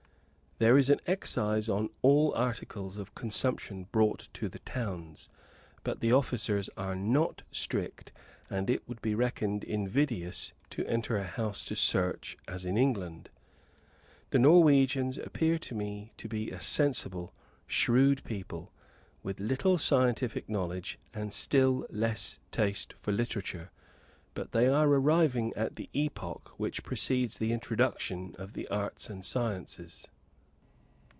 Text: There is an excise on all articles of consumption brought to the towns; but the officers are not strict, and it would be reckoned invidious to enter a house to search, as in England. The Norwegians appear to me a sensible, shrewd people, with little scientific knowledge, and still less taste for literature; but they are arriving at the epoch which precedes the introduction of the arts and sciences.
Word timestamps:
There 0.63 0.77
is 0.77 0.91
an 0.91 0.99
excise 1.07 1.67
on 1.69 1.89
all 2.03 2.35
articles 2.35 2.99
of 2.99 3.15
consumption 3.15 3.85
brought 3.85 4.29
to 4.33 4.47
the 4.47 4.59
towns; 4.59 5.27
but 5.83 6.01
the 6.01 6.11
officers 6.11 6.69
are 6.77 6.95
not 6.95 7.41
strict, 7.49 8.11
and 8.47 8.69
it 8.69 8.87
would 8.87 9.01
be 9.01 9.15
reckoned 9.15 9.63
invidious 9.63 10.53
to 10.69 10.85
enter 10.85 11.17
a 11.17 11.23
house 11.25 11.65
to 11.65 11.75
search, 11.75 12.37
as 12.47 12.63
in 12.63 12.77
England. 12.77 13.31
The 14.29 14.37
Norwegians 14.37 15.17
appear 15.17 15.57
to 15.57 15.73
me 15.73 16.13
a 16.21 16.61
sensible, 16.61 17.33
shrewd 17.65 18.23
people, 18.23 18.71
with 19.23 19.39
little 19.39 19.79
scientific 19.79 20.47
knowledge, 20.47 20.99
and 21.11 21.33
still 21.33 21.87
less 21.89 22.37
taste 22.51 22.93
for 22.93 23.11
literature; 23.11 23.71
but 24.35 24.51
they 24.51 24.67
are 24.67 24.87
arriving 24.87 25.53
at 25.55 25.75
the 25.77 25.89
epoch 25.93 26.49
which 26.59 26.83
precedes 26.83 27.39
the 27.39 27.51
introduction 27.51 28.35
of 28.37 28.53
the 28.53 28.67
arts 28.67 29.09
and 29.09 29.25
sciences. 29.25 30.07